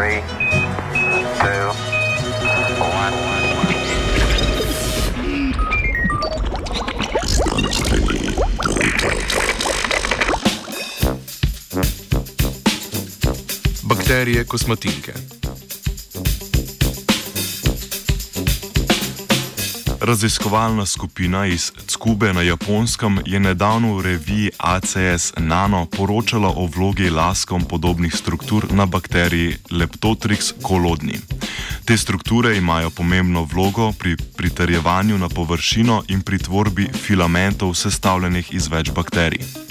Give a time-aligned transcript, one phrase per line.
[0.00, 0.22] Three,
[1.40, 1.72] two.
[13.88, 15.39] Bakterije kosmatinke.
[20.00, 27.10] Raziskovalna skupina iz Cube na Japonskem je nedavno v reviji ACS Nano poročala o vlogi
[27.10, 31.18] laskom podobnih struktur na bakteriji Leptotrix kolodni.
[31.84, 38.68] Te strukture imajo pomembno vlogo pri pritrjevanju na površino in pri tvorbi filamentov sestavljenih iz
[38.68, 39.69] več bakterij.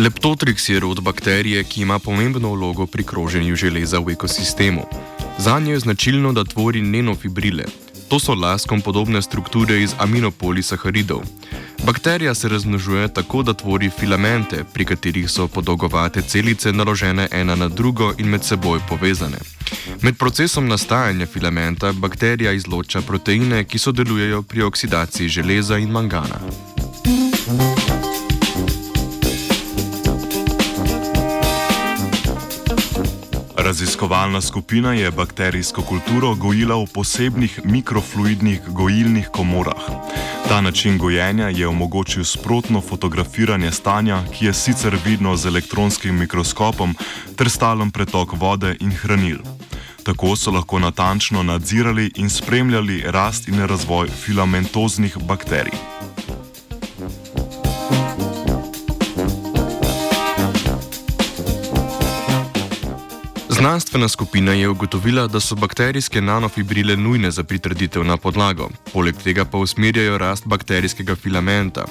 [0.00, 4.82] Leptotrix je rod bakterije, ki ima pomembno vlogo pri kroženju železa v ekosistemu.
[5.38, 7.64] Za njo je značilno, da tvori nenofibrile.
[8.08, 11.20] To so laskom podobne strukture iz aminopolisaharidov.
[11.84, 17.68] Bakterija se razmnožuje tako, da tvori filamente, pri katerih so podolgovate celice naložene ena na
[17.68, 19.38] drugo in med seboj povezane.
[20.02, 26.40] Med procesom nastajanja filamenta bakterija izloča proteine, ki sodelujejo pri oksidaciji železa in mangana.
[33.70, 39.84] Raziskovalna skupina je bakterijsko kulturo gojila v posebnih mikrofluidnih gojilnih komorah.
[40.48, 46.94] Ta način gojenja je omogočil sprotno fotografiranje stanja, ki je sicer vidno z elektronskim mikroskopom
[47.36, 49.38] ter stalen pretok vode in hranil.
[50.02, 56.09] Tako so lahko natančno nadzirali in spremljali rast in razvoj filamentoznih bakterij.
[63.60, 69.44] Znanstvena skupina je ugotovila, da so bakterijske nanofibrile nujne za pritrditev na podlago, poleg tega
[69.44, 71.84] pa usmerjajo rast bakterijskega filamenta.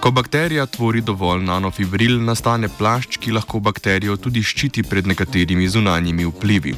[0.00, 6.28] Ko bakterija tvori dovolj nanofibril, nastane plašč, ki lahko bakterijo tudi ščiti pred nekaterimi zunanjimi
[6.28, 6.74] vplivi.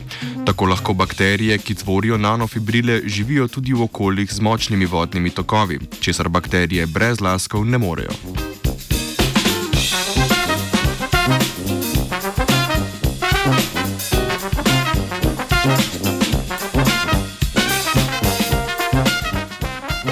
[0.47, 6.29] Tako lahko bakterije, ki tvorijo nanofibrile, živijo tudi v okoljih z močnimi vodnimi tokovi, česar
[6.29, 8.50] bakterije brez laskov ne morejo.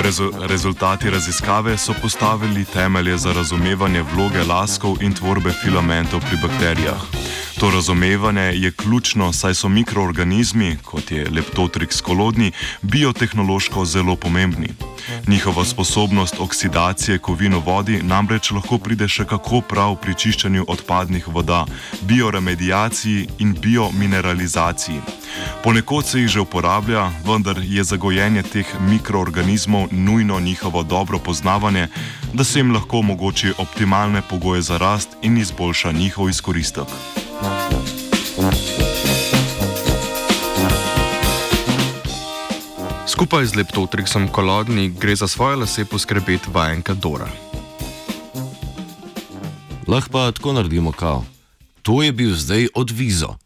[0.09, 7.01] Rezu rezultati raziskave so postavili temelje za razumevanje vloge laskov in tvorbe filamentov pri bakterijah.
[7.59, 12.53] To razumevanje je ključno, saj so mikroorganizmi, kot je leptotrix kolodni,
[12.83, 14.69] biotehnološko zelo pomembni.
[15.27, 21.29] Njihova sposobnost oksidacije kovin v vodi namreč lahko pride še kako prav pri čiščenju odpadnih
[21.29, 21.67] voda,
[22.01, 25.01] bioremediaciji in biomineralizaciji.
[25.65, 31.89] Ponekod se jih že uporablja, vendar je za gojenje teh mikroorganizmov nujno njihovo dobro poznavanje,
[32.33, 36.87] da se jim lahko omogoči optimalne pogoje za rast in izboljša njihov izkoristek.
[43.09, 47.29] Skupaj z leptotriksom kolodni gre za svoje lase poskrbeti vajenka Dora.
[49.89, 51.25] Lahko pa tako naredimo, kao.
[51.83, 53.39] To je bil zdaj odvizo.